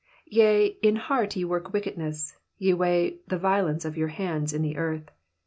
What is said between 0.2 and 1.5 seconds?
2 Yea, in heart ye